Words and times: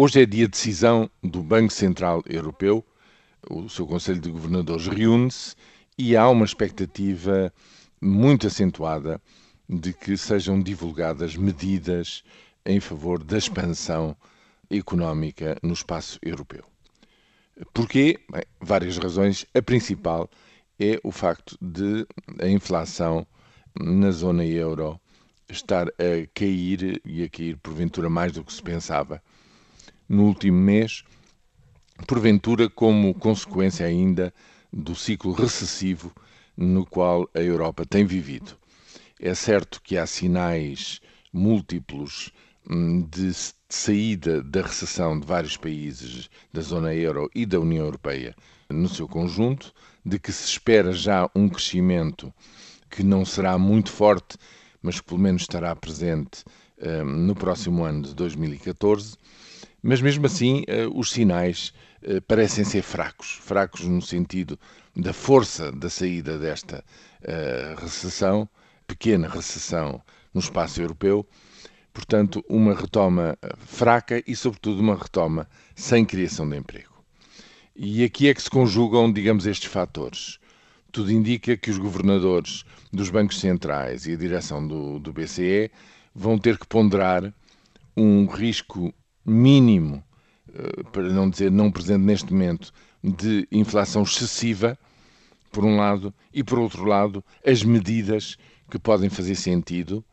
Hoje 0.00 0.22
é 0.22 0.26
dia 0.26 0.44
de 0.44 0.52
decisão 0.52 1.10
do 1.24 1.42
Banco 1.42 1.72
Central 1.72 2.22
Europeu. 2.24 2.86
O 3.50 3.68
seu 3.68 3.84
Conselho 3.84 4.20
de 4.20 4.30
Governadores 4.30 4.86
reúne-se 4.86 5.56
e 5.98 6.16
há 6.16 6.28
uma 6.28 6.44
expectativa 6.44 7.52
muito 8.00 8.46
acentuada 8.46 9.20
de 9.68 9.92
que 9.92 10.16
sejam 10.16 10.62
divulgadas 10.62 11.34
medidas 11.34 12.22
em 12.64 12.78
favor 12.78 13.24
da 13.24 13.38
expansão 13.38 14.16
económica 14.70 15.58
no 15.64 15.72
espaço 15.72 16.16
europeu. 16.22 16.62
Porquê? 17.74 18.20
Bem, 18.30 18.44
várias 18.60 18.96
razões. 18.98 19.46
A 19.52 19.60
principal 19.60 20.30
é 20.78 21.00
o 21.02 21.10
facto 21.10 21.58
de 21.60 22.06
a 22.40 22.46
inflação 22.46 23.26
na 23.76 24.12
zona 24.12 24.44
euro 24.46 25.00
estar 25.48 25.88
a 25.88 26.24
cair 26.32 27.00
e 27.04 27.24
a 27.24 27.28
cair 27.28 27.56
porventura 27.56 28.08
mais 28.08 28.30
do 28.30 28.44
que 28.44 28.52
se 28.52 28.62
pensava 28.62 29.20
no 30.08 30.24
último 30.24 30.58
mês, 30.58 31.04
porventura 32.06 32.70
como 32.70 33.12
consequência 33.12 33.84
ainda 33.84 34.32
do 34.72 34.94
ciclo 34.94 35.32
recessivo 35.32 36.12
no 36.56 36.86
qual 36.86 37.28
a 37.34 37.40
Europa 37.40 37.84
tem 37.84 38.04
vivido. 38.04 38.56
É 39.20 39.34
certo 39.34 39.80
que 39.82 39.98
há 39.98 40.06
sinais 40.06 41.00
múltiplos 41.32 42.32
hum, 42.68 43.02
de 43.02 43.32
saída 43.68 44.42
da 44.42 44.62
recessão 44.62 45.18
de 45.18 45.26
vários 45.26 45.56
países 45.56 46.30
da 46.52 46.62
zona 46.62 46.94
euro 46.94 47.30
e 47.34 47.44
da 47.44 47.60
União 47.60 47.84
Europeia 47.84 48.34
no 48.70 48.88
seu 48.88 49.06
conjunto, 49.06 49.72
de 50.04 50.18
que 50.18 50.32
se 50.32 50.46
espera 50.46 50.92
já 50.92 51.28
um 51.34 51.48
crescimento 51.48 52.32
que 52.90 53.02
não 53.02 53.24
será 53.24 53.58
muito 53.58 53.90
forte, 53.90 54.38
mas 54.82 55.00
que 55.00 55.06
pelo 55.06 55.20
menos 55.20 55.42
estará 55.42 55.74
presente 55.76 56.44
hum, 56.80 57.04
no 57.04 57.34
próximo 57.34 57.84
ano 57.84 58.02
de 58.02 58.14
2014 58.14 59.16
mas 59.82 60.00
mesmo 60.00 60.26
assim, 60.26 60.64
eh, 60.66 60.86
os 60.92 61.10
sinais 61.10 61.72
eh, 62.02 62.20
parecem 62.20 62.64
ser 62.64 62.82
fracos 62.82 63.38
fracos 63.40 63.82
no 63.82 64.02
sentido 64.02 64.58
da 64.94 65.12
força 65.12 65.70
da 65.70 65.88
saída 65.88 66.38
desta 66.38 66.84
eh, 67.22 67.74
recessão, 67.78 68.48
pequena 68.86 69.28
recessão 69.28 70.02
no 70.34 70.40
espaço 70.40 70.80
europeu. 70.80 71.26
Portanto, 71.92 72.44
uma 72.48 72.74
retoma 72.74 73.36
fraca 73.58 74.22
e, 74.26 74.36
sobretudo, 74.36 74.80
uma 74.80 74.94
retoma 74.96 75.48
sem 75.74 76.04
criação 76.04 76.48
de 76.48 76.56
emprego. 76.56 77.02
E 77.74 78.04
aqui 78.04 78.28
é 78.28 78.34
que 78.34 78.42
se 78.42 78.50
conjugam, 78.50 79.12
digamos, 79.12 79.46
estes 79.46 79.70
fatores. 79.70 80.38
Tudo 80.92 81.12
indica 81.12 81.56
que 81.56 81.70
os 81.70 81.78
governadores 81.78 82.64
dos 82.92 83.10
bancos 83.10 83.40
centrais 83.40 84.06
e 84.06 84.12
a 84.12 84.16
direção 84.16 84.66
do, 84.66 84.98
do 84.98 85.12
BCE 85.12 85.70
vão 86.14 86.38
ter 86.38 86.56
que 86.58 86.66
ponderar 86.66 87.32
um 87.96 88.26
risco 88.26 88.94
mínimo, 89.28 90.02
eh, 90.52 90.82
para 90.92 91.08
não 91.12 91.28
dizer 91.28 91.50
não 91.50 91.70
presente 91.70 92.02
neste 92.02 92.32
momento, 92.32 92.72
de 93.02 93.46
inflação 93.52 94.02
excessiva, 94.02 94.78
por 95.52 95.64
um 95.64 95.76
lado, 95.76 96.12
e 96.32 96.42
por 96.42 96.58
outro 96.58 96.84
lado, 96.84 97.24
as 97.46 97.62
medidas 97.62 98.36
que 98.70 98.78
podem 98.78 99.08
fazer 99.08 99.34
sentido 99.34 100.04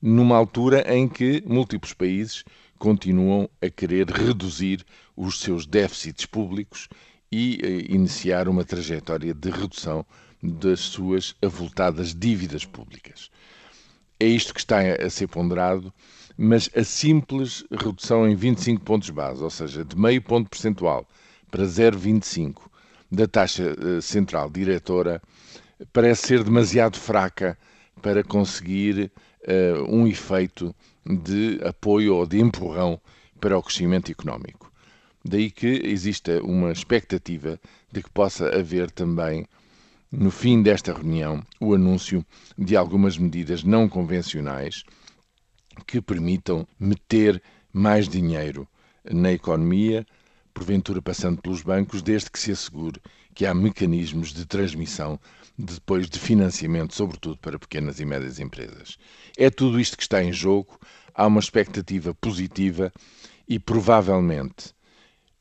numa 0.00 0.36
altura 0.36 0.84
em 0.94 1.08
que 1.08 1.42
múltiplos 1.46 1.92
países 1.92 2.44
continuam 2.78 3.48
a 3.60 3.68
querer 3.68 4.08
reduzir 4.08 4.84
os 5.14 5.40
seus 5.40 5.66
déficits 5.66 6.24
públicos 6.24 6.88
e 7.30 7.60
eh, 7.62 7.92
iniciar 7.94 8.48
uma 8.48 8.64
trajetória 8.64 9.34
de 9.34 9.50
redução 9.50 10.04
das 10.42 10.80
suas 10.80 11.36
avultadas 11.42 12.14
dívidas 12.14 12.64
públicas. 12.64 13.30
É 14.18 14.26
isto 14.26 14.54
que 14.54 14.60
está 14.60 14.80
a 14.80 15.10
ser 15.10 15.28
ponderado 15.28 15.92
mas 16.42 16.70
a 16.74 16.82
simples 16.82 17.62
redução 17.70 18.26
em 18.26 18.34
25 18.34 18.82
pontos 18.82 19.10
base, 19.10 19.42
ou 19.42 19.50
seja, 19.50 19.84
de 19.84 19.94
meio 19.94 20.22
ponto 20.22 20.48
percentual 20.48 21.06
para 21.50 21.64
0,25 21.64 22.62
da 23.12 23.28
taxa 23.28 23.76
eh, 23.78 24.00
central 24.00 24.48
diretora, 24.48 25.20
parece 25.92 26.28
ser 26.28 26.42
demasiado 26.42 26.96
fraca 26.96 27.58
para 28.00 28.24
conseguir 28.24 29.12
uh, 29.42 29.94
um 29.94 30.06
efeito 30.06 30.74
de 31.04 31.60
apoio 31.62 32.14
ou 32.14 32.26
de 32.26 32.40
empurrão 32.40 32.98
para 33.38 33.58
o 33.58 33.62
crescimento 33.62 34.10
económico. 34.10 34.72
Daí 35.22 35.50
que 35.50 35.66
exista 35.84 36.42
uma 36.42 36.72
expectativa 36.72 37.60
de 37.92 38.02
que 38.02 38.08
possa 38.08 38.48
haver 38.58 38.90
também, 38.90 39.46
no 40.10 40.30
fim 40.30 40.62
desta 40.62 40.94
reunião, 40.94 41.42
o 41.60 41.74
anúncio 41.74 42.24
de 42.56 42.78
algumas 42.78 43.18
medidas 43.18 43.62
não 43.62 43.86
convencionais 43.86 44.84
que 45.86 46.00
permitam 46.00 46.66
meter 46.78 47.42
mais 47.72 48.08
dinheiro 48.08 48.66
na 49.04 49.32
economia, 49.32 50.06
porventura 50.52 51.00
passando 51.00 51.40
pelos 51.40 51.62
bancos, 51.62 52.02
desde 52.02 52.30
que 52.30 52.38
se 52.38 52.52
assegure 52.52 53.00
que 53.34 53.46
há 53.46 53.54
mecanismos 53.54 54.32
de 54.32 54.44
transmissão 54.44 55.18
depois 55.56 56.08
de 56.08 56.18
financiamento, 56.18 56.94
sobretudo 56.94 57.38
para 57.38 57.58
pequenas 57.58 58.00
e 58.00 58.04
médias 58.04 58.38
empresas. 58.38 58.98
É 59.36 59.50
tudo 59.50 59.80
isto 59.80 59.96
que 59.96 60.02
está 60.02 60.22
em 60.22 60.32
jogo, 60.32 60.78
há 61.14 61.26
uma 61.26 61.40
expectativa 61.40 62.14
positiva 62.14 62.92
e 63.48 63.58
provavelmente 63.58 64.74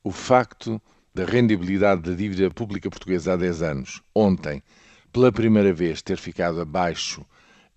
o 0.03 0.11
facto 0.11 0.81
da 1.13 1.25
rendibilidade 1.25 2.01
da 2.01 2.13
dívida 2.13 2.49
pública 2.51 2.89
portuguesa 2.89 3.33
há 3.33 3.37
10 3.37 3.61
anos, 3.61 4.01
ontem, 4.13 4.61
pela 5.11 5.31
primeira 5.31 5.73
vez 5.73 6.01
ter 6.01 6.17
ficado 6.17 6.61
abaixo 6.61 7.25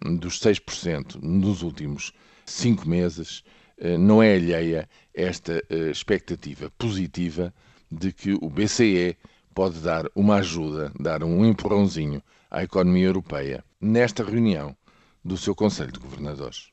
dos 0.01 0.39
6% 0.41 1.21
nos 1.23 1.63
últimos 1.63 2.13
cinco 2.53 2.89
meses, 2.89 3.43
eh, 3.79 3.97
não 3.97 4.23
é 4.23 4.35
alheia 4.35 4.89
esta 5.15 5.63
eh, 5.69 5.91
expectativa 5.91 6.71
positiva 6.79 7.53
de 7.91 8.13
que 8.13 8.33
o 8.35 8.49
BCE 8.49 9.17
pode 9.55 9.81
dar 9.81 10.07
uma 10.15 10.37
ajuda, 10.37 10.93
dar 10.99 11.23
um 11.23 11.45
empurrãozinho 11.45 12.23
à 12.51 12.63
economia 12.63 13.07
europeia 13.07 13.65
nesta 13.81 14.25
reunião 14.25 14.77
do 15.25 15.37
seu 15.37 15.55
Conselho 15.55 15.93
de 15.93 15.99
Governadores. 15.99 16.73